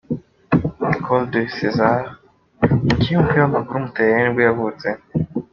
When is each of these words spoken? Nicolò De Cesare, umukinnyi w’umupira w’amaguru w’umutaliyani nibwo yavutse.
Nicolò 0.89 1.23
De 1.31 1.41
Cesare, 1.57 2.07
umukinnyi 2.81 3.15
w’umupira 3.15 3.41
w’amaguru 3.43 3.75
w’umutaliyani 3.77 4.23
nibwo 4.23 4.41
yavutse. 4.47 4.87